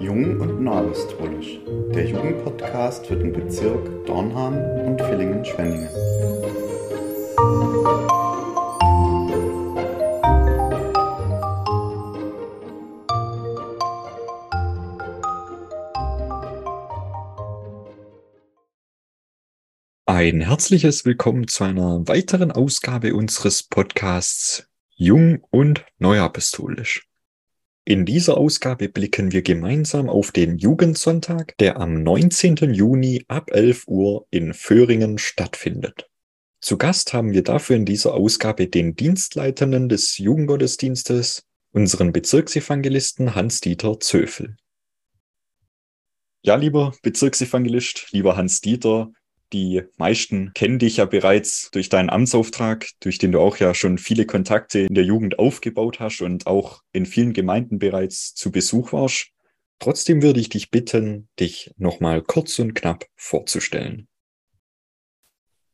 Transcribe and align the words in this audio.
Jung 0.00 0.40
und 0.40 0.62
Neuapostolisch, 0.62 1.58
der 1.94 2.06
Jugendpodcast 2.06 3.06
für 3.06 3.16
den 3.16 3.32
Bezirk 3.32 4.06
Dornham 4.06 4.54
und 4.86 5.00
Villingen-Schwenningen. 5.00 5.88
Ein 20.08 20.40
herzliches 20.40 21.04
Willkommen 21.04 21.46
zu 21.46 21.64
einer 21.64 22.08
weiteren 22.08 22.50
Ausgabe 22.50 23.14
unseres 23.14 23.62
Podcasts 23.62 24.66
Jung 24.98 25.44
und 25.50 25.84
Neuapostolisch. 25.98 27.06
In 27.84 28.06
dieser 28.06 28.38
Ausgabe 28.38 28.88
blicken 28.88 29.30
wir 29.30 29.42
gemeinsam 29.42 30.08
auf 30.08 30.32
den 30.32 30.56
Jugendsonntag, 30.56 31.54
der 31.58 31.76
am 31.76 32.02
19. 32.02 32.56
Juni 32.72 33.22
ab 33.28 33.50
11 33.52 33.88
Uhr 33.88 34.26
in 34.30 34.54
Föhringen 34.54 35.18
stattfindet. 35.18 36.08
Zu 36.62 36.78
Gast 36.78 37.12
haben 37.12 37.34
wir 37.34 37.44
dafür 37.44 37.76
in 37.76 37.84
dieser 37.84 38.14
Ausgabe 38.14 38.68
den 38.68 38.96
Dienstleitenden 38.96 39.90
des 39.90 40.16
Jugendgottesdienstes, 40.16 41.44
unseren 41.72 42.14
Bezirksevangelisten 42.14 43.34
Hans-Dieter 43.34 44.00
Zöfel. 44.00 44.56
Ja, 46.40 46.54
lieber 46.54 46.94
Bezirksevangelist, 47.02 48.12
lieber 48.12 48.38
Hans-Dieter, 48.38 49.12
die 49.52 49.82
meisten 49.96 50.52
kennen 50.54 50.78
dich 50.78 50.96
ja 50.98 51.04
bereits 51.04 51.70
durch 51.70 51.88
deinen 51.88 52.10
Amtsauftrag, 52.10 52.88
durch 53.00 53.18
den 53.18 53.32
du 53.32 53.40
auch 53.40 53.56
ja 53.58 53.74
schon 53.74 53.98
viele 53.98 54.26
Kontakte 54.26 54.80
in 54.80 54.94
der 54.94 55.04
Jugend 55.04 55.38
aufgebaut 55.38 56.00
hast 56.00 56.20
und 56.20 56.46
auch 56.46 56.82
in 56.92 57.06
vielen 57.06 57.32
Gemeinden 57.32 57.78
bereits 57.78 58.34
zu 58.34 58.50
Besuch 58.50 58.92
warst. 58.92 59.28
Trotzdem 59.78 60.22
würde 60.22 60.40
ich 60.40 60.48
dich 60.48 60.70
bitten, 60.70 61.28
dich 61.38 61.72
nochmal 61.76 62.22
kurz 62.22 62.58
und 62.58 62.74
knapp 62.74 63.04
vorzustellen. 63.14 64.08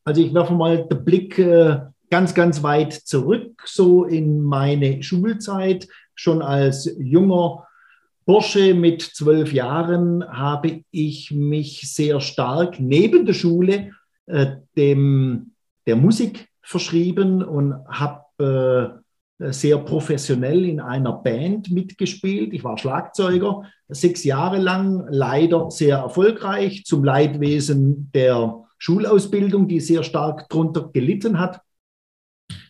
Also 0.04 0.20
ich 0.20 0.34
werfe 0.34 0.54
mal 0.54 0.86
den 0.88 1.04
Blick 1.04 1.38
äh, 1.38 1.78
ganz, 2.10 2.34
ganz 2.34 2.62
weit 2.62 2.92
zurück, 2.92 3.62
so 3.64 4.04
in 4.04 4.42
meine 4.42 5.02
Schulzeit, 5.02 5.88
schon 6.14 6.42
als 6.42 6.94
junger 6.98 7.66
Bursche 8.24 8.74
mit 8.74 9.02
zwölf 9.02 9.52
Jahren 9.52 10.24
habe 10.28 10.84
ich 10.90 11.30
mich 11.32 11.92
sehr 11.92 12.20
stark 12.20 12.78
neben 12.78 13.26
der 13.26 13.34
Schule 13.34 13.90
äh, 14.26 14.56
dem, 14.76 15.52
der 15.86 15.96
Musik 15.96 16.48
verschrieben 16.62 17.42
und 17.42 17.74
habe 17.88 19.02
äh, 19.40 19.52
sehr 19.52 19.78
professionell 19.78 20.64
in 20.64 20.78
einer 20.78 21.12
Band 21.12 21.70
mitgespielt. 21.70 22.52
Ich 22.52 22.62
war 22.62 22.78
Schlagzeuger, 22.78 23.64
sechs 23.88 24.22
Jahre 24.22 24.58
lang, 24.58 25.04
leider 25.10 25.70
sehr 25.70 25.98
erfolgreich, 25.98 26.84
zum 26.84 27.02
Leidwesen 27.02 28.10
der 28.14 28.62
Schulausbildung, 28.78 29.66
die 29.66 29.80
sehr 29.80 30.04
stark 30.04 30.48
darunter 30.48 30.90
gelitten 30.92 31.40
hat. 31.40 31.60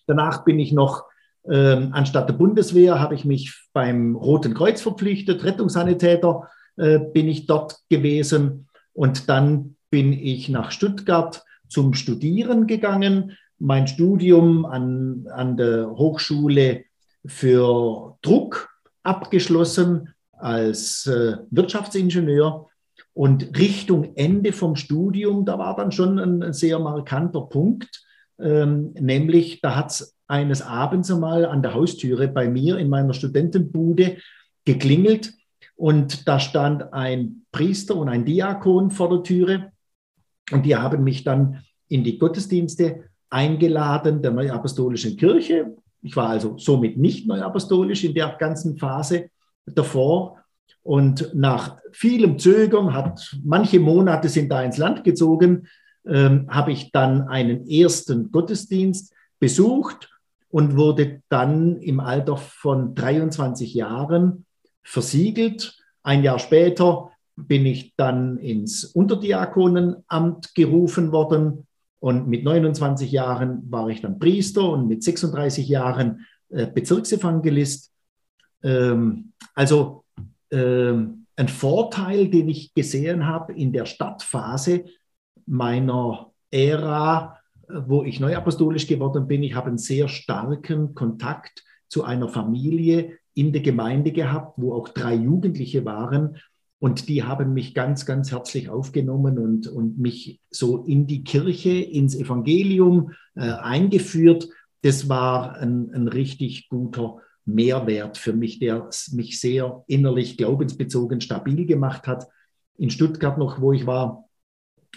Danach 0.07 0.45
bin 0.45 0.59
ich 0.59 0.73
noch 0.73 1.05
ähm, 1.51 1.89
anstatt 1.93 2.29
der 2.29 2.35
Bundeswehr 2.35 3.01
habe 3.01 3.15
ich 3.15 3.25
mich 3.25 3.69
beim 3.73 4.15
Roten 4.15 4.55
Kreuz 4.55 4.81
verpflichtet, 4.81 5.45
Rettungssanitäter 5.45 6.49
äh, 6.77 6.99
bin 6.99 7.29
ich 7.29 7.47
dort 7.47 7.79
gewesen 7.89 8.69
und 8.93 9.29
dann 9.29 9.77
bin 9.91 10.13
ich 10.13 10.49
nach 10.49 10.71
Stuttgart 10.71 11.43
zum 11.69 11.95
Studieren 11.95 12.67
gegangen. 12.67 13.37
Mein 13.59 13.87
Studium 13.87 14.65
an, 14.65 15.27
an 15.33 15.57
der 15.57 15.91
Hochschule 15.91 16.85
für 17.25 18.17
Druck 18.23 18.69
abgeschlossen 19.03 20.15
als 20.33 21.07
äh, 21.07 21.37
Wirtschaftsingenieur. 21.51 22.69
Und 23.15 23.59
Richtung 23.59 24.17
Ende 24.17 24.53
vom 24.53 24.77
Studium, 24.77 25.45
da 25.45 25.59
war 25.59 25.77
dann 25.77 25.93
schon 25.93 26.19
ein, 26.19 26.43
ein 26.43 26.53
sehr 26.53 26.79
markanter 26.79 27.43
Punkt, 27.43 28.03
ähm, 28.41 28.95
nämlich 28.99 29.61
da 29.61 29.77
hat 29.77 29.91
es 29.91 30.17
eines 30.33 30.63
Abends 30.63 31.11
einmal 31.11 31.45
an 31.45 31.61
der 31.61 31.75
Haustüre 31.75 32.27
bei 32.27 32.49
mir 32.49 32.79
in 32.79 32.89
meiner 32.89 33.13
Studentenbude 33.13 34.17
geklingelt 34.65 35.35
und 35.77 36.27
da 36.27 36.41
stand 36.41 36.95
ein 36.95 37.43
Priester 37.53 37.97
und 37.97 38.09
ein 38.09 38.25
Diakon 38.25 38.91
vor 38.91 39.11
der 39.11 39.23
Türe 39.25 39.73
und 40.51 40.65
die 40.65 40.75
haben 40.75 41.05
mich 41.05 41.23
dann 41.23 41.63
in 41.89 42.03
die 42.03 42.17
Gottesdienste 42.17 43.05
eingeladen 43.29 44.23
der 44.23 44.31
Neuapostolischen 44.31 45.19
Kirche. 45.19 45.77
Ich 46.01 46.17
war 46.17 46.31
also 46.31 46.57
somit 46.57 46.97
nicht 46.97 47.27
neuapostolisch 47.27 48.03
in 48.05 48.15
der 48.15 48.35
ganzen 48.39 48.79
Phase 48.79 49.29
davor. 49.67 50.39
Und 50.83 51.31
nach 51.35 51.77
vielem 51.93 52.39
Zögern, 52.39 52.95
hat 52.95 53.37
manche 53.45 53.81
Monate 53.81 54.31
sind 54.31 54.49
da 54.49 54.63
ins 54.63 54.79
Land 54.79 55.05
gezogen, 55.05 55.69
ähm, 56.07 56.47
habe 56.49 56.73
ich 56.73 56.91
dann 56.91 57.29
einen 57.29 57.69
ersten 57.69 58.33
Gottesdienst 58.33 59.15
besucht 59.39 60.09
und 60.53 60.77
wurde 60.77 61.23
dann 61.31 61.79
im 61.79 61.99
Alter 61.99 62.37
von 62.37 62.95
23 62.95 63.73
Jahren 63.73 64.45
versiegelt. 64.83 65.79
Ein 66.03 66.23
Jahr 66.23 66.39
später 66.39 67.11
bin 67.37 67.65
ich 67.65 67.95
dann 67.97 68.37
ins 68.37 68.85
Unterdiakonenamt 68.85 70.55
gerufen 70.55 71.11
worden 71.11 71.67
und 72.01 72.29
mit 72.29 72.45
29 72.45 73.11
Jahren 73.11 73.63
war 73.71 73.89
ich 73.89 74.03
dann 74.03 74.19
Priester 74.19 74.69
und 74.69 74.89
mit 74.89 75.03
36 75.03 75.67
Jahren 75.69 76.27
äh, 76.51 76.67
Bezirksevangelist. 76.67 77.91
Ähm, 78.63 79.33
also 79.55 80.05
ähm, 80.51 81.27
ein 81.35 81.49
Vorteil, 81.49 82.29
den 82.29 82.51
ich 82.51 82.75
gesehen 82.75 83.27
habe 83.27 83.55
in 83.55 83.73
der 83.73 83.87
Stadtphase 83.87 84.85
meiner 85.47 86.31
Ära 86.51 87.39
wo 87.69 88.05
ich 88.05 88.21
neuapostolisch 88.21 88.87
geworden 88.87 89.27
bin, 89.27 89.43
ich 89.43 89.55
habe 89.55 89.69
einen 89.69 89.79
sehr 89.79 90.09
starken 90.09 90.95
Kontakt 90.95 91.65
zu 91.89 92.05
einer 92.05 92.29
Familie 92.29 93.19
in 93.35 93.53
der 93.53 93.63
Gemeinde 93.63 94.13
gehabt, 94.13 94.55
wo 94.57 94.75
auch 94.75 94.89
drei 94.89 95.15
Jugendliche 95.15 95.85
waren. 95.85 96.37
Und 96.79 97.09
die 97.09 97.23
haben 97.23 97.55
mich 97.55 97.75
ganz, 97.75 98.07
ganz 98.07 98.33
herzlich 98.33 98.69
aufgenommen 98.69 99.39
und, 99.39 99.69
und 99.69 99.99
mich 99.99 100.41
so 100.51 100.85
in 100.85 101.07
die 101.07 101.23
Kirche, 101.23 101.71
ins 101.71 102.17
Evangelium 102.17 103.13
äh, 103.35 103.43
eingeführt. 103.43 104.49
Das 104.83 105.09
war 105.09 105.57
ein, 105.59 105.93
ein 105.95 106.09
richtig 106.09 106.69
guter 106.69 107.19
Mehrwert 107.45 108.19
für 108.19 108.33
mich, 108.33 108.59
der 108.59 108.89
mich 109.13 109.41
sehr 109.41 109.85
innerlich 109.87 110.37
glaubensbezogen 110.37 111.21
stabil 111.21 111.67
gemacht 111.67 112.07
hat. 112.07 112.27
In 112.77 112.91
Stuttgart 112.91 113.39
noch, 113.39 113.61
wo 113.61 113.73
ich 113.73 113.87
war, 113.87 114.29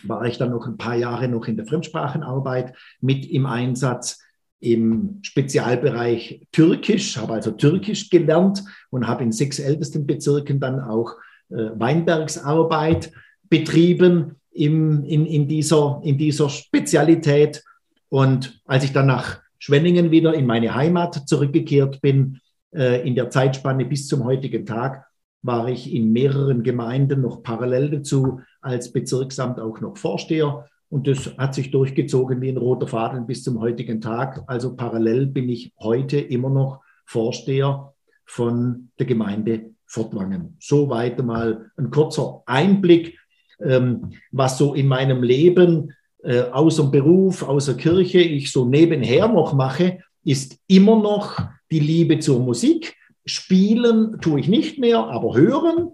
war 0.04 0.26
ich 0.26 0.38
dann 0.38 0.52
noch 0.52 0.68
ein 0.68 0.78
paar 0.78 0.96
Jahre 0.96 1.28
noch 1.28 1.48
in 1.48 1.58
der 1.58 1.66
Fremdsprachenarbeit 1.66 2.76
mit 3.02 3.26
im 3.26 3.46
Einsatz 3.46 4.20
im 4.60 5.20
Spezialbereich 5.22 6.48
Türkisch, 6.52 7.18
habe 7.18 7.34
also 7.34 7.52
Türkisch 7.52 8.10
gelernt 8.10 8.64
und 8.90 9.08
habe 9.08 9.24
in 9.24 9.32
sechs 9.32 9.60
ältesten 9.60 10.08
Bezirken 10.08 10.60
dann 10.60 10.80
auch 10.80 11.16
äh, 11.50 11.70
Weinbergsarbeit 11.76 13.12
betrieben 13.50 14.36
im, 14.52 15.04
in, 15.04 15.26
in, 15.26 15.48
dieser, 15.48 16.02
in 16.04 16.18
dieser 16.18 16.50
Spezialität. 16.50 17.64
Und 18.10 18.60
als 18.66 18.84
ich 18.84 18.94
dann 18.94 19.08
nach 19.08 19.40
Schwenningen 19.60 20.12
wieder 20.12 20.34
in 20.34 20.46
meine 20.46 20.74
Heimat 20.74 21.28
zurückgekehrt 21.28 22.02
bin, 22.02 22.40
äh, 22.74 23.06
in 23.08 23.16
der 23.16 23.30
Zeitspanne 23.30 23.86
bis 23.86 24.08
zum 24.08 24.24
heutigen 24.24 24.66
Tag, 24.66 25.06
war 25.44 25.68
ich 25.68 25.94
in 25.94 26.12
mehreren 26.12 26.64
Gemeinden 26.64 27.22
noch 27.22 27.44
parallel 27.44 27.92
dazu 27.92 28.42
als 28.66 28.92
Bezirksamt 28.92 29.60
auch 29.60 29.80
noch 29.80 29.98
Vorsteher. 29.98 30.66
Und 30.90 31.08
das 31.08 31.38
hat 31.38 31.56
sich 31.56 31.72
durchgezogen 31.72 32.42
wie 32.42 32.50
ein 32.50 32.58
roter 32.58 32.88
Faden 32.88 33.28
bis 33.28 33.44
zum 33.44 33.60
heutigen 33.60 34.02
Tag. 34.02 34.44
Also 34.48 34.76
parallel 34.76 35.28
bin 35.28 35.50
ich 35.50 35.74
heute 35.80 36.20
immer 36.20 36.50
noch 36.50 36.82
Vorsteher 37.06 37.94
von 38.26 38.90
der 39.00 39.06
Gemeinde 39.06 39.72
Fortwangen. 39.86 40.58
Soweit 40.60 41.24
mal 41.24 41.72
ein 41.78 41.92
kurzer 41.92 42.42
Einblick, 42.46 43.18
ähm, 43.62 44.14
was 44.32 44.58
so 44.58 44.74
in 44.74 44.88
meinem 44.88 45.22
Leben 45.22 45.94
äh, 46.24 46.42
außer 46.42 46.86
Beruf, 46.86 47.44
außer 47.44 47.76
Kirche 47.76 48.20
ich 48.20 48.52
so 48.52 48.66
nebenher 48.66 49.28
noch 49.28 49.54
mache, 49.54 50.00
ist 50.24 50.58
immer 50.68 51.00
noch 51.00 51.40
die 51.72 51.80
Liebe 51.80 52.20
zur 52.20 52.40
Musik. 52.40 52.96
Spielen 53.26 54.20
tue 54.22 54.40
ich 54.40 54.48
nicht 54.48 54.80
mehr, 54.80 55.00
aber 55.00 55.36
hören. 55.36 55.92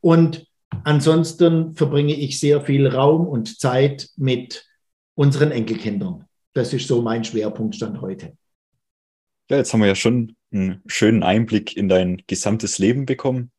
Und 0.00 0.49
Ansonsten 0.84 1.74
verbringe 1.74 2.14
ich 2.14 2.40
sehr 2.40 2.62
viel 2.62 2.86
Raum 2.86 3.26
und 3.26 3.58
Zeit 3.60 4.10
mit 4.16 4.66
unseren 5.14 5.50
Enkelkindern. 5.50 6.26
Das 6.52 6.72
ist 6.72 6.88
so 6.88 7.02
mein 7.02 7.24
Schwerpunktstand 7.24 8.00
heute. 8.00 8.36
Ja, 9.50 9.56
jetzt 9.56 9.72
haben 9.72 9.80
wir 9.80 9.88
ja 9.88 9.94
schon 9.94 10.36
einen 10.52 10.82
schönen 10.86 11.22
Einblick 11.22 11.76
in 11.76 11.88
dein 11.88 12.22
gesamtes 12.26 12.78
Leben 12.78 13.04
bekommen. 13.04 13.50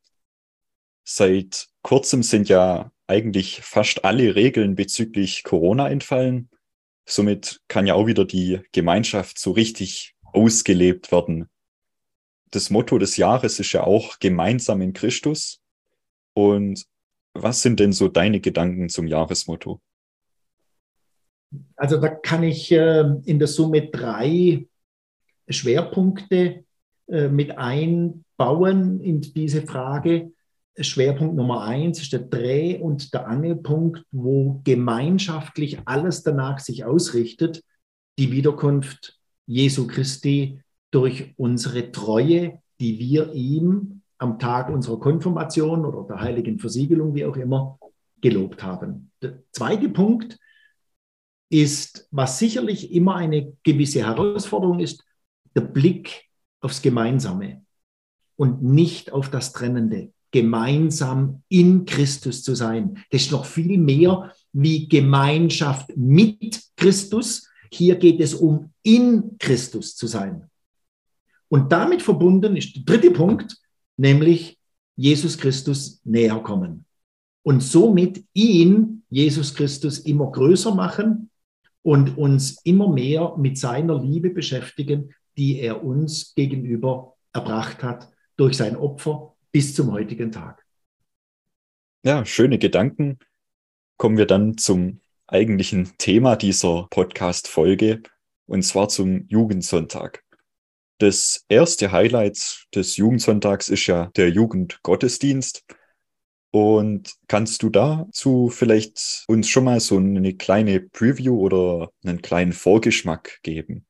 Seit 1.03 1.67
kurzem 1.81 2.23
sind 2.23 2.49
ja 2.49 2.91
eigentlich 3.07 3.61
fast 3.61 4.05
alle 4.05 4.35
Regeln 4.35 4.75
bezüglich 4.75 5.43
Corona 5.43 5.89
entfallen. 5.89 6.49
Somit 7.05 7.61
kann 7.67 7.87
ja 7.87 7.93
auch 7.95 8.07
wieder 8.07 8.25
die 8.25 8.61
Gemeinschaft 8.71 9.37
so 9.37 9.51
richtig 9.51 10.15
ausgelebt 10.23 11.11
werden. 11.11 11.49
das 12.51 12.69
Motto 12.69 12.97
des 12.97 13.17
Jahres 13.17 13.59
ist 13.59 13.71
ja 13.73 13.83
auch 13.83 14.19
gemeinsam 14.19 14.81
in 14.81 14.93
Christus. 14.93 15.61
Und 16.33 16.85
was 17.33 17.61
sind 17.61 17.79
denn 17.79 17.93
so 17.93 18.07
deine 18.07 18.39
Gedanken 18.39 18.89
zum 18.89 19.07
Jahresmotto? 19.07 19.81
Also 21.75 21.97
da 21.97 22.09
kann 22.09 22.43
ich 22.43 22.71
äh, 22.71 23.03
in 23.25 23.39
der 23.39 23.47
Summe 23.47 23.87
drei 23.87 24.67
Schwerpunkte 25.49 26.65
äh, 27.07 27.27
mit 27.27 27.57
einbauen 27.57 29.01
in 29.01 29.21
diese 29.21 29.63
Frage. 29.63 30.31
Schwerpunkt 30.79 31.35
Nummer 31.35 31.63
eins 31.63 32.01
ist 32.01 32.13
der 32.13 32.21
Dreh- 32.21 32.79
und 32.79 33.13
der 33.13 33.27
Angelpunkt, 33.27 34.05
wo 34.11 34.61
gemeinschaftlich 34.63 35.79
alles 35.85 36.23
danach 36.23 36.59
sich 36.59 36.85
ausrichtet, 36.85 37.63
die 38.17 38.31
Wiederkunft 38.31 39.19
Jesu 39.45 39.87
Christi 39.87 40.61
durch 40.91 41.33
unsere 41.35 41.91
Treue, 41.91 42.61
die 42.79 42.99
wir 42.99 43.33
ihm 43.33 44.00
am 44.21 44.37
Tag 44.37 44.69
unserer 44.69 44.99
Konfirmation 44.99 45.83
oder 45.83 46.07
der 46.07 46.21
heiligen 46.21 46.59
Versiegelung, 46.59 47.15
wie 47.15 47.25
auch 47.25 47.35
immer, 47.35 47.79
gelobt 48.21 48.61
haben. 48.61 49.11
Der 49.21 49.39
zweite 49.51 49.89
Punkt 49.89 50.37
ist, 51.49 52.07
was 52.11 52.37
sicherlich 52.37 52.93
immer 52.93 53.15
eine 53.15 53.57
gewisse 53.63 54.05
Herausforderung 54.05 54.79
ist, 54.79 55.03
der 55.55 55.61
Blick 55.61 56.29
aufs 56.61 56.83
Gemeinsame 56.83 57.65
und 58.35 58.61
nicht 58.61 59.11
auf 59.11 59.31
das 59.31 59.53
Trennende. 59.53 60.13
Gemeinsam 60.29 61.43
in 61.49 61.85
Christus 61.85 62.43
zu 62.43 62.55
sein. 62.55 63.03
Das 63.09 63.23
ist 63.23 63.31
noch 63.31 63.45
viel 63.45 63.77
mehr 63.77 64.31
wie 64.53 64.87
Gemeinschaft 64.87 65.97
mit 65.97 66.61
Christus. 66.77 67.49
Hier 67.71 67.95
geht 67.95 68.21
es 68.21 68.35
um 68.35 68.71
in 68.83 69.37
Christus 69.39 69.95
zu 69.95 70.05
sein. 70.05 70.49
Und 71.49 71.71
damit 71.71 72.01
verbunden 72.01 72.55
ist 72.55 72.75
der 72.75 72.83
dritte 72.83 73.11
Punkt, 73.11 73.60
nämlich 73.97 74.59
Jesus 74.95 75.37
Christus 75.37 76.01
näher 76.03 76.39
kommen. 76.39 76.85
Und 77.43 77.61
somit 77.61 78.23
ihn, 78.33 79.03
Jesus 79.09 79.53
Christus, 79.53 79.99
immer 79.99 80.31
größer 80.31 80.75
machen 80.75 81.29
und 81.81 82.17
uns 82.17 82.61
immer 82.63 82.91
mehr 82.91 83.35
mit 83.37 83.57
seiner 83.57 83.99
Liebe 84.01 84.29
beschäftigen, 84.29 85.13
die 85.37 85.59
er 85.59 85.83
uns 85.83 86.35
gegenüber 86.35 87.15
erbracht 87.33 87.81
hat 87.83 88.09
durch 88.37 88.57
sein 88.57 88.75
Opfer 88.75 89.35
bis 89.51 89.75
zum 89.75 89.91
heutigen 89.91 90.31
Tag. 90.31 90.65
Ja, 92.03 92.25
schöne 92.25 92.57
Gedanken. 92.57 93.19
Kommen 93.97 94.17
wir 94.17 94.25
dann 94.25 94.57
zum 94.57 95.01
eigentlichen 95.27 95.91
Thema 95.97 96.35
dieser 96.35 96.87
Podcast-Folge, 96.89 98.01
und 98.47 98.63
zwar 98.63 98.89
zum 98.89 99.25
Jugendsonntag. 99.27 100.23
Das 101.01 101.45
erste 101.49 101.91
Highlight 101.91 102.67
des 102.75 102.95
Jugendsonntags 102.95 103.69
ist 103.69 103.87
ja 103.87 104.11
der 104.15 104.29
Jugendgottesdienst. 104.29 105.65
Und 106.51 107.15
kannst 107.27 107.63
du 107.63 107.71
dazu 107.71 108.49
vielleicht 108.49 109.23
uns 109.27 109.49
schon 109.49 109.63
mal 109.63 109.79
so 109.79 109.97
eine 109.97 110.35
kleine 110.35 110.79
Preview 110.79 111.39
oder 111.39 111.89
einen 112.05 112.21
kleinen 112.21 112.53
Vorgeschmack 112.53 113.39
geben? 113.41 113.87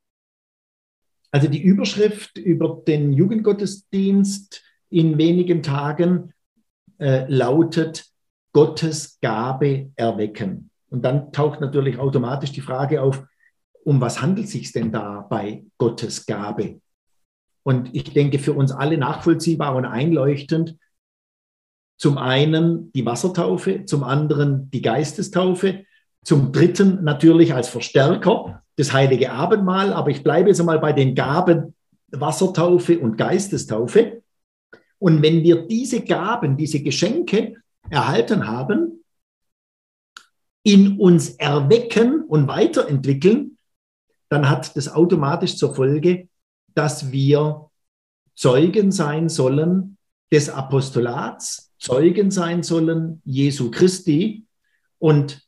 Also 1.32 1.50
die 1.50 1.62
Überschrift 1.62 2.38
über 2.38 2.82
den 2.88 3.12
Jugendgottesdienst 3.12 4.64
in 4.90 5.18
wenigen 5.18 5.64
Tagen 5.64 6.34
äh, 6.98 7.26
lautet 7.28 8.06
Gottes 8.54 9.20
Gabe 9.20 9.92
erwecken. 9.98 10.70
Und 10.90 11.04
dann 11.04 11.34
taucht 11.34 11.60
natürlich 11.60 11.98
automatisch 11.98 12.54
die 12.54 12.62
Frage 12.62 13.02
auf, 13.02 13.22
um 13.84 14.00
was 14.00 14.22
handelt 14.22 14.46
es 14.46 14.54
sich 14.54 14.72
denn 14.72 14.94
da 14.94 15.28
bei 15.30 15.66
Gottes 15.78 16.26
Gabe? 16.26 16.80
Und 17.64 17.94
ich 17.94 18.14
denke, 18.14 18.40
für 18.40 18.54
uns 18.54 18.72
alle 18.72 18.98
nachvollziehbar 18.98 19.76
und 19.76 19.86
einleuchtend, 19.86 20.78
zum 21.98 22.18
einen 22.18 22.92
die 22.94 23.06
Wassertaufe, 23.06 23.86
zum 23.86 24.04
anderen 24.04 24.72
die 24.72 24.82
Geistestaufe, 24.82 25.86
zum 26.24 26.52
dritten 26.52 27.04
natürlich 27.04 27.54
als 27.54 27.70
Verstärker 27.70 28.64
das 28.76 28.94
heilige 28.94 29.32
Abendmahl, 29.32 29.94
aber 29.94 30.10
ich 30.10 30.24
bleibe 30.24 30.50
jetzt 30.50 30.60
einmal 30.60 30.80
bei 30.80 30.94
den 30.94 31.14
Gaben 31.14 31.76
Wassertaufe 32.08 33.00
und 33.00 33.18
Geistestaufe. 33.18 34.24
Und 34.98 35.22
wenn 35.22 35.44
wir 35.44 35.68
diese 35.68 36.02
Gaben, 36.02 36.58
diese 36.58 36.82
Geschenke 36.82 37.56
erhalten 37.90 38.48
haben, 38.48 39.04
in 40.64 41.00
uns 41.00 41.32
erwecken 41.36 42.24
und 42.24 42.48
weiterentwickeln, 42.48 43.58
dann 44.30 44.50
hat 44.50 44.76
das 44.76 44.94
automatisch 44.94 45.58
zur 45.58 45.76
Folge, 45.76 46.30
dass 46.74 47.12
wir 47.12 47.70
Zeugen 48.36 48.92
sein 48.92 49.30
sollen 49.30 49.98
des 50.32 50.50
Apostolats, 50.50 51.72
Zeugen 51.78 52.32
sein 52.32 52.64
sollen 52.64 53.22
Jesu 53.26 53.72
Christi. 53.72 54.46
Und 55.00 55.42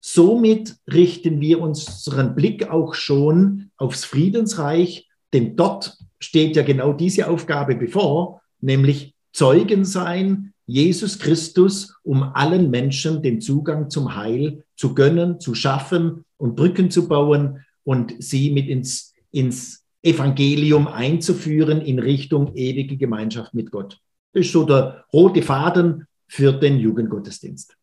somit 0.00 0.76
richten 0.92 1.40
wir 1.40 1.60
unseren 1.60 2.34
Blick 2.34 2.68
auch 2.68 2.94
schon 2.94 3.70
aufs 3.76 4.04
Friedensreich, 4.04 5.08
denn 5.32 5.56
dort 5.56 5.96
steht 6.18 6.56
ja 6.56 6.62
genau 6.62 6.92
diese 6.92 7.28
Aufgabe 7.28 7.76
bevor, 7.76 8.42
nämlich 8.60 9.14
Zeugen 9.32 9.84
sein, 9.84 10.52
Jesus 10.66 11.18
Christus, 11.18 11.94
um 12.02 12.22
allen 12.22 12.70
Menschen 12.70 13.22
den 13.22 13.40
Zugang 13.40 13.88
zum 13.88 14.16
Heil 14.16 14.64
zu 14.76 14.94
gönnen, 14.94 15.40
zu 15.40 15.54
schaffen 15.54 16.24
und 16.36 16.56
Brücken 16.56 16.90
zu 16.90 17.08
bauen 17.08 17.64
und 17.84 18.14
sie 18.22 18.50
mit 18.50 18.68
ins, 18.68 19.14
ins 19.30 19.84
Evangelium 20.02 20.86
einzuführen 20.86 21.80
in 21.80 21.98
Richtung 21.98 22.54
ewige 22.54 22.96
Gemeinschaft 22.96 23.54
mit 23.54 23.70
Gott. 23.70 23.98
Das 24.32 24.46
ist 24.46 24.52
so 24.52 24.64
der 24.64 25.04
rote 25.12 25.42
Faden 25.42 26.06
für 26.26 26.52
den 26.52 26.78
Jugendgottesdienst. 26.78 27.76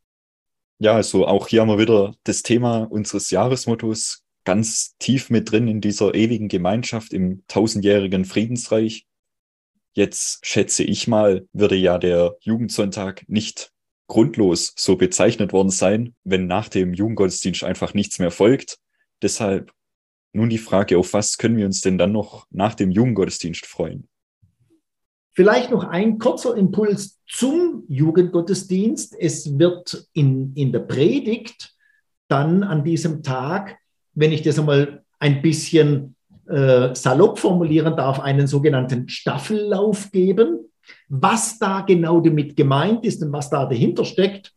Ja, 0.80 0.94
also 0.94 1.26
auch 1.26 1.48
hier 1.48 1.62
haben 1.62 1.70
wir 1.70 1.80
wieder 1.80 2.14
das 2.24 2.44
Thema 2.44 2.84
unseres 2.84 3.32
Jahresmottos 3.32 4.24
ganz 4.44 4.96
tief 5.00 5.30
mit 5.30 5.52
drin 5.52 5.68
in 5.68 5.82
dieser 5.82 6.14
ewigen 6.14 6.48
Gemeinschaft 6.48 7.14
im 7.14 7.44
tausendjährigen 7.48 8.26
Friedensreich. 8.26 9.06
Jetzt 9.94 10.46
schätze 10.46 10.84
ich 10.84 11.08
mal, 11.08 11.48
würde 11.54 11.76
ja 11.76 11.98
der 11.98 12.36
Jugendsonntag 12.42 13.24
nicht 13.28 13.72
grundlos 14.08 14.74
so 14.76 14.98
bezeichnet 14.98 15.52
worden 15.52 15.72
sein, 15.72 16.14
wenn 16.24 16.48
nach 16.48 16.70
dem 16.70 16.94
Jugendgottesdienst 16.94 17.64
einfach 17.64 17.94
nichts 17.94 18.20
mehr 18.20 18.32
folgt. 18.32 18.78
Deshalb 19.22 19.72
nun 20.36 20.50
die 20.50 20.58
Frage, 20.58 20.98
auf 20.98 21.14
was 21.14 21.38
können 21.38 21.58
wir 21.58 21.66
uns 21.66 21.82
denn 21.82 21.98
dann 21.98 22.12
noch 22.12 22.46
nach 22.52 22.76
dem 22.76 22.92
Jugendgottesdienst 22.92 23.66
freuen? 23.66 24.08
Vielleicht 25.34 25.72
noch 25.72 25.84
ein 25.84 26.18
kurzer 26.18 26.56
Impuls 26.56 27.20
zum 27.28 27.84
Jugendgottesdienst. 27.90 29.16
Es 29.20 29.58
wird 29.58 30.08
in, 30.14 30.54
in 30.56 30.72
der 30.72 30.80
Predigt 30.80 31.74
dann 32.28 32.64
an 32.64 32.84
diesem 32.84 33.22
Tag, 33.22 33.78
wenn 34.14 34.32
ich 34.32 34.44
das 34.44 34.60
einmal 34.60 35.04
ein 35.20 35.42
bisschen 35.42 36.16
äh, 36.48 36.94
salopp 36.96 37.40
formulieren 37.40 37.98
darf, 37.98 38.20
einen 38.20 38.48
sogenannten 38.48 39.10
Staffellauf 39.10 40.12
geben. 40.12 40.72
Was 41.10 41.60
da 41.60 41.82
genau 41.82 42.22
damit 42.22 42.56
gemeint 42.56 43.06
ist 43.06 43.22
und 43.24 43.32
was 43.32 43.50
da 43.50 43.66
dahinter 43.66 44.06
steckt, 44.06 44.54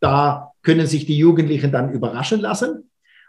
da 0.00 0.52
können 0.62 0.86
sich 0.86 1.06
die 1.06 1.18
Jugendlichen 1.18 1.72
dann 1.72 1.92
überraschen 1.92 2.40
lassen. 2.40 2.87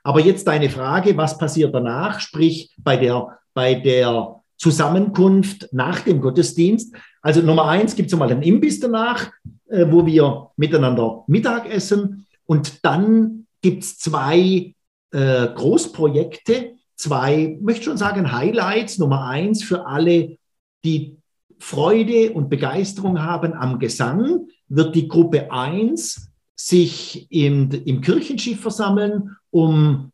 Aber 0.10 0.22
jetzt 0.22 0.48
deine 0.48 0.72
Frage, 0.72 1.16
was 1.18 1.38
passiert 1.38 1.76
danach, 1.76 2.20
sprich 2.20 2.74
bei 2.80 2.98
der, 2.98 3.38
bei 3.54 3.76
der 3.76 4.42
Zusammenkunft 4.58 5.70
nach 5.72 6.00
dem 6.00 6.20
Gottesdienst. 6.20 6.96
Also 7.22 7.42
Nummer 7.42 7.66
eins 7.68 7.96
gibt 7.96 8.12
es 8.12 8.18
mal 8.18 8.32
einen 8.32 8.42
Imbiss 8.42 8.80
danach, 8.80 9.30
äh, 9.68 9.86
wo 9.88 10.08
wir 10.08 10.50
miteinander 10.58 11.26
Mittag 11.28 11.72
essen. 11.72 12.26
Und 12.48 12.84
dann 12.84 13.46
gibt 13.62 13.84
es 13.84 14.00
zwei 14.00 14.74
äh, 15.12 15.48
Großprojekte, 15.54 16.72
zwei, 16.96 17.60
möchte 17.62 17.84
schon 17.84 17.98
sagen, 17.98 18.32
Highlights. 18.32 18.98
Nummer 18.98 19.28
eins 19.28 19.64
für 19.64 19.86
alle, 19.86 20.38
die 20.84 21.18
Freude 21.60 22.32
und 22.32 22.50
Begeisterung 22.50 23.22
haben 23.22 23.54
am 23.54 23.78
Gesang, 23.78 24.48
wird 24.70 24.96
die 24.96 25.08
Gruppe 25.08 25.52
eins 25.52 26.32
sich 26.56 27.32
im, 27.32 27.70
im 27.86 28.02
Kirchenschiff 28.02 28.60
versammeln 28.60 29.36
um 29.52 30.12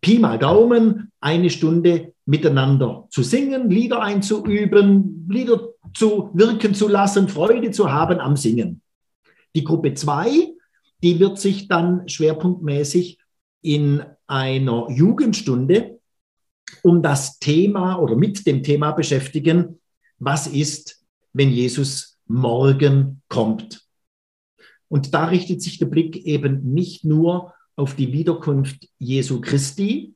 Pi 0.00 0.18
mal 0.18 0.38
Daumen 0.38 1.12
eine 1.20 1.50
Stunde 1.50 2.12
miteinander 2.24 3.06
zu 3.10 3.22
singen, 3.22 3.70
Lieder 3.70 4.02
einzuüben, 4.02 5.26
Lieder 5.28 5.68
zu 5.94 6.30
wirken 6.34 6.74
zu 6.74 6.88
lassen, 6.88 7.28
Freude 7.28 7.70
zu 7.70 7.92
haben 7.92 8.20
am 8.20 8.36
Singen. 8.36 8.82
Die 9.54 9.64
Gruppe 9.64 9.94
2, 9.94 10.54
die 11.02 11.20
wird 11.20 11.38
sich 11.38 11.68
dann 11.68 12.08
schwerpunktmäßig 12.08 13.18
in 13.60 14.02
einer 14.26 14.90
Jugendstunde 14.90 16.00
um 16.82 17.02
das 17.02 17.38
Thema 17.38 17.96
oder 17.96 18.16
mit 18.16 18.46
dem 18.46 18.62
Thema 18.62 18.92
beschäftigen, 18.92 19.80
was 20.18 20.46
ist, 20.46 21.04
wenn 21.32 21.50
Jesus 21.50 22.18
morgen 22.26 23.22
kommt. 23.28 23.86
Und 24.88 25.14
da 25.14 25.26
richtet 25.26 25.62
sich 25.62 25.78
der 25.78 25.86
Blick 25.86 26.16
eben 26.16 26.72
nicht 26.72 27.04
nur 27.04 27.54
auf 27.76 27.94
die 27.96 28.12
Wiederkunft 28.12 28.88
Jesu 28.98 29.40
Christi, 29.40 30.14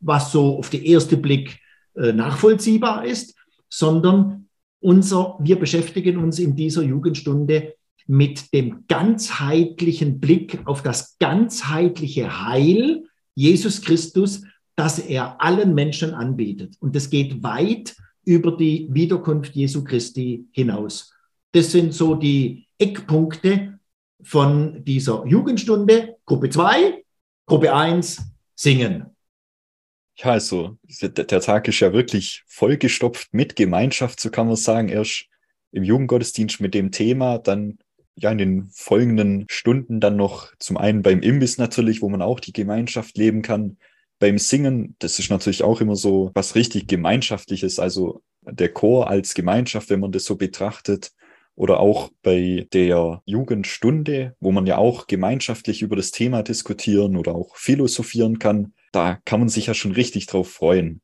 was 0.00 0.32
so 0.32 0.58
auf 0.58 0.70
den 0.70 0.84
ersten 0.84 1.20
Blick 1.20 1.58
äh, 1.94 2.12
nachvollziehbar 2.12 3.04
ist, 3.04 3.34
sondern 3.68 4.48
unser, 4.80 5.36
wir 5.40 5.58
beschäftigen 5.58 6.18
uns 6.18 6.38
in 6.38 6.54
dieser 6.54 6.82
Jugendstunde 6.82 7.74
mit 8.06 8.52
dem 8.54 8.84
ganzheitlichen 8.86 10.20
Blick 10.20 10.60
auf 10.64 10.82
das 10.82 11.18
ganzheitliche 11.18 12.46
Heil 12.46 13.04
Jesus 13.34 13.82
Christus, 13.82 14.42
das 14.76 14.98
er 14.98 15.40
allen 15.42 15.74
Menschen 15.74 16.14
anbietet. 16.14 16.76
Und 16.80 16.96
das 16.96 17.10
geht 17.10 17.42
weit 17.42 17.96
über 18.24 18.56
die 18.56 18.88
Wiederkunft 18.90 19.54
Jesu 19.54 19.84
Christi 19.84 20.46
hinaus. 20.52 21.12
Das 21.52 21.72
sind 21.72 21.92
so 21.92 22.14
die 22.14 22.66
Eckpunkte 22.78 23.77
von 24.22 24.84
dieser 24.84 25.24
Jugendstunde. 25.26 26.16
Gruppe 26.24 26.50
2, 26.50 27.04
Gruppe 27.46 27.74
1, 27.74 28.22
Singen. 28.54 29.06
Ja, 30.16 30.32
also 30.32 30.76
der 30.84 31.40
Tag 31.40 31.68
ist 31.68 31.78
ja 31.78 31.92
wirklich 31.92 32.42
vollgestopft 32.48 33.32
mit 33.32 33.54
Gemeinschaft, 33.54 34.18
so 34.18 34.30
kann 34.30 34.48
man 34.48 34.56
sagen. 34.56 34.88
Erst 34.88 35.26
im 35.70 35.84
Jugendgottesdienst 35.84 36.60
mit 36.60 36.74
dem 36.74 36.90
Thema, 36.90 37.38
dann 37.38 37.78
ja 38.16 38.32
in 38.32 38.38
den 38.38 38.68
folgenden 38.72 39.46
Stunden 39.48 40.00
dann 40.00 40.16
noch 40.16 40.52
zum 40.58 40.76
einen 40.76 41.02
beim 41.02 41.20
Imbiss 41.20 41.56
natürlich, 41.58 42.02
wo 42.02 42.08
man 42.08 42.20
auch 42.20 42.40
die 42.40 42.52
Gemeinschaft 42.52 43.16
leben 43.16 43.42
kann. 43.42 43.78
Beim 44.18 44.38
Singen, 44.38 44.96
das 44.98 45.20
ist 45.20 45.30
natürlich 45.30 45.62
auch 45.62 45.80
immer 45.80 45.94
so 45.94 46.32
was 46.34 46.56
richtig 46.56 46.88
Gemeinschaftliches, 46.88 47.78
also 47.78 48.22
der 48.42 48.72
Chor 48.72 49.08
als 49.08 49.34
Gemeinschaft, 49.34 49.88
wenn 49.90 50.00
man 50.00 50.10
das 50.10 50.24
so 50.24 50.34
betrachtet. 50.34 51.12
Oder 51.58 51.80
auch 51.80 52.10
bei 52.22 52.66
der 52.72 53.20
Jugendstunde, 53.26 54.36
wo 54.40 54.52
man 54.52 54.66
ja 54.66 54.78
auch 54.78 55.08
gemeinschaftlich 55.08 55.82
über 55.82 55.96
das 55.96 56.12
Thema 56.12 56.42
diskutieren 56.42 57.16
oder 57.16 57.34
auch 57.34 57.56
philosophieren 57.56 58.38
kann 58.38 58.72
da 58.92 59.16
kann 59.24 59.40
man 59.40 59.48
sich 59.48 59.66
ja 59.66 59.74
schon 59.74 59.92
richtig 59.92 60.26
drauf 60.26 60.50
freuen. 60.50 61.00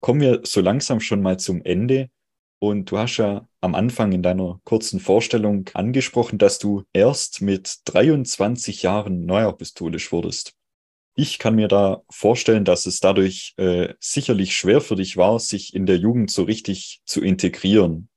Kommen 0.00 0.20
wir 0.20 0.40
so 0.44 0.60
langsam 0.60 1.00
schon 1.00 1.22
mal 1.22 1.38
zum 1.38 1.62
Ende. 1.62 2.10
Und 2.58 2.90
du 2.90 2.98
hast 2.98 3.18
ja 3.18 3.46
am 3.60 3.74
Anfang 3.74 4.12
in 4.12 4.22
deiner 4.22 4.60
kurzen 4.64 5.00
Vorstellung 5.00 5.68
angesprochen, 5.74 6.38
dass 6.38 6.58
du 6.58 6.84
erst 6.92 7.42
mit 7.42 7.80
23 7.84 8.82
Jahren 8.82 9.26
neuapostolisch 9.26 10.12
wurdest. 10.12 10.54
Ich 11.14 11.38
kann 11.38 11.54
mir 11.54 11.68
da 11.68 12.02
vorstellen, 12.10 12.64
dass 12.64 12.86
es 12.86 13.00
dadurch 13.00 13.54
äh, 13.56 13.94
sicherlich 14.00 14.56
schwer 14.56 14.80
für 14.80 14.96
dich 14.96 15.16
war, 15.16 15.38
sich 15.38 15.74
in 15.74 15.86
der 15.86 15.98
Jugend 15.98 16.30
so 16.30 16.42
richtig 16.42 17.02
zu 17.04 17.22
integrieren. 17.22 18.08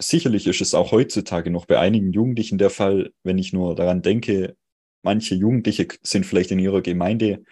Sicherlich 0.00 0.46
ist 0.46 0.60
es 0.60 0.74
auch 0.74 0.92
heutzutage 0.92 1.50
noch 1.50 1.66
bei 1.66 1.78
einigen 1.78 2.12
Jugendlichen 2.12 2.56
der 2.56 2.70
Fall, 2.70 3.12
wenn 3.24 3.36
ich 3.36 3.52
nur 3.52 3.74
daran 3.74 4.00
denke, 4.00 4.56
manche 5.02 5.34
Jugendliche 5.34 5.88
sind 6.02 6.24
vielleicht 6.24 6.52
in 6.52 6.60
ihrer 6.60 6.82
Gemeinde 6.82 7.42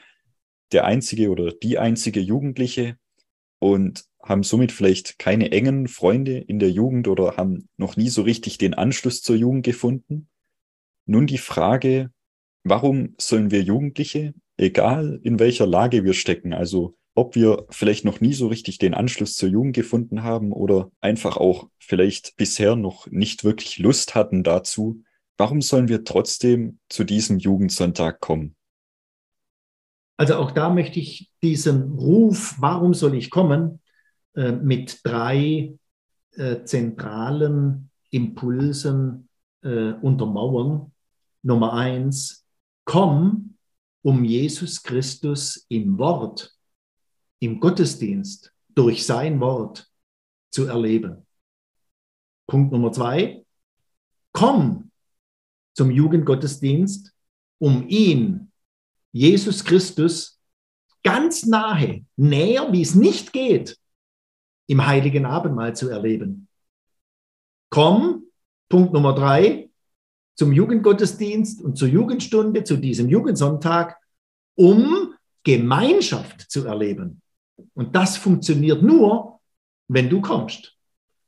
der 0.72 0.84
einzige 0.84 1.30
oder 1.30 1.52
die 1.52 1.78
einzige 1.78 2.20
Jugendliche 2.20 2.96
und 3.58 4.04
haben 4.22 4.44
somit 4.44 4.70
vielleicht 4.72 5.18
keine 5.18 5.50
engen 5.50 5.88
Freunde 5.88 6.38
in 6.38 6.58
der 6.58 6.70
Jugend 6.70 7.08
oder 7.08 7.36
haben 7.36 7.68
noch 7.76 7.96
nie 7.96 8.08
so 8.08 8.22
richtig 8.22 8.58
den 8.58 8.74
Anschluss 8.74 9.22
zur 9.22 9.36
Jugend 9.36 9.64
gefunden. 9.64 10.28
Nun 11.04 11.26
die 11.26 11.38
Frage, 11.38 12.10
warum 12.64 13.14
sollen 13.18 13.50
wir 13.50 13.62
Jugendliche, 13.62 14.34
egal 14.56 15.20
in 15.22 15.38
welcher 15.38 15.66
Lage 15.66 16.04
wir 16.04 16.14
stecken, 16.14 16.52
also 16.52 16.96
ob 17.16 17.34
wir 17.34 17.66
vielleicht 17.70 18.04
noch 18.04 18.20
nie 18.20 18.34
so 18.34 18.46
richtig 18.46 18.78
den 18.78 18.94
Anschluss 18.94 19.36
zur 19.36 19.48
Jugend 19.48 19.74
gefunden 19.74 20.22
haben 20.22 20.52
oder 20.52 20.92
einfach 21.00 21.38
auch 21.38 21.68
vielleicht 21.78 22.36
bisher 22.36 22.76
noch 22.76 23.06
nicht 23.08 23.42
wirklich 23.42 23.78
Lust 23.78 24.14
hatten 24.14 24.44
dazu, 24.44 25.02
warum 25.38 25.62
sollen 25.62 25.88
wir 25.88 26.04
trotzdem 26.04 26.78
zu 26.88 27.04
diesem 27.04 27.38
Jugendsonntag 27.38 28.20
kommen? 28.20 28.54
Also 30.18 30.36
auch 30.36 30.50
da 30.50 30.68
möchte 30.70 31.00
ich 31.00 31.30
diesen 31.42 31.92
Ruf, 31.92 32.56
warum 32.58 32.94
soll 32.94 33.14
ich 33.14 33.30
kommen, 33.30 33.80
äh, 34.34 34.52
mit 34.52 35.00
drei 35.02 35.74
äh, 36.32 36.64
zentralen 36.64 37.90
Impulsen 38.10 39.28
äh, 39.62 39.92
untermauern. 39.92 40.92
Nummer 41.42 41.72
eins, 41.72 42.46
komm, 42.84 43.56
um 44.02 44.24
Jesus 44.24 44.82
Christus 44.82 45.66
im 45.68 45.98
Wort, 45.98 46.55
im 47.40 47.60
Gottesdienst, 47.60 48.52
durch 48.74 49.06
sein 49.06 49.40
Wort 49.40 49.90
zu 50.50 50.66
erleben. 50.66 51.26
Punkt 52.46 52.72
Nummer 52.72 52.92
zwei, 52.92 53.44
komm 54.32 54.90
zum 55.74 55.90
Jugendgottesdienst, 55.90 57.12
um 57.58 57.88
ihn 57.88 58.52
Jesus 59.12 59.64
Christus 59.64 60.38
ganz 61.02 61.46
nahe, 61.46 62.04
näher, 62.16 62.72
wie 62.72 62.82
es 62.82 62.94
nicht 62.94 63.32
geht, 63.32 63.78
im 64.68 64.86
heiligen 64.86 65.24
Abendmahl 65.24 65.74
zu 65.74 65.88
erleben. 65.88 66.48
Komm, 67.70 68.24
Punkt 68.68 68.92
Nummer 68.92 69.14
drei, 69.14 69.70
zum 70.36 70.52
Jugendgottesdienst 70.52 71.62
und 71.62 71.78
zur 71.78 71.88
Jugendstunde, 71.88 72.64
zu 72.64 72.76
diesem 72.76 73.08
Jugendsonntag, 73.08 73.96
um 74.54 75.14
Gemeinschaft 75.44 76.50
zu 76.50 76.66
erleben. 76.66 77.22
Und 77.74 77.94
das 77.94 78.16
funktioniert 78.16 78.82
nur, 78.82 79.40
wenn 79.88 80.08
du 80.08 80.20
kommst. 80.20 80.76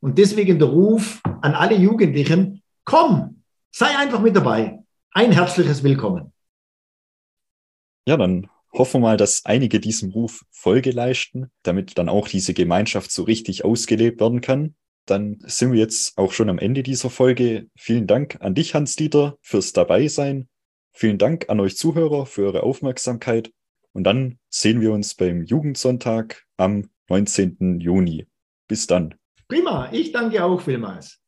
Und 0.01 0.19
deswegen 0.19 0.59
der 0.59 0.69
Ruf 0.69 1.21
an 1.25 1.55
alle 1.55 1.77
Jugendlichen, 1.77 2.63
komm, 2.85 3.43
sei 3.71 3.97
einfach 3.97 4.21
mit 4.21 4.37
dabei. 4.37 4.79
Ein 5.13 5.33
herzliches 5.33 5.83
Willkommen. 5.83 6.33
Ja, 8.07 8.17
dann 8.17 8.49
hoffen 8.73 9.01
wir 9.01 9.09
mal, 9.09 9.17
dass 9.17 9.45
einige 9.45 9.81
diesem 9.81 10.11
Ruf 10.11 10.45
Folge 10.51 10.91
leisten, 10.91 11.51
damit 11.63 11.99
dann 11.99 12.09
auch 12.09 12.29
diese 12.29 12.55
Gemeinschaft 12.55 13.11
so 13.11 13.25
richtig 13.25 13.65
ausgelebt 13.65 14.21
werden 14.21 14.41
kann. 14.41 14.75
Dann 15.07 15.39
sind 15.41 15.73
wir 15.73 15.79
jetzt 15.79 16.17
auch 16.19 16.33
schon 16.33 16.51
am 16.51 16.59
Ende 16.59 16.83
dieser 16.83 17.11
Folge. 17.11 17.69
Vielen 17.77 18.07
Dank 18.07 18.39
an 18.41 18.55
dich, 18.55 18.75
Hans-Dieter, 18.75 19.39
fürs 19.41 19.73
Dabeisein. 19.73 20.49
Vielen 20.93 21.19
Dank 21.19 21.49
an 21.49 21.61
euch 21.61 21.77
Zuhörer 21.77 22.27
für 22.27 22.47
eure 22.47 22.63
Aufmerksamkeit. 22.63 23.53
Und 23.99 24.05
dann 24.05 24.39
sehen 24.49 24.81
wir 24.81 24.93
uns 24.93 25.17
beim 25.17 25.43
Jugendsonntag 25.43 26.45
am 26.57 26.89
19. 27.09 27.81
Juni. 27.81 28.29
Bis 28.69 28.87
dann. 28.87 29.17
Prima, 29.49 29.89
ich 29.91 30.13
danke 30.13 30.45
auch 30.45 30.61
vielmals. 30.61 31.21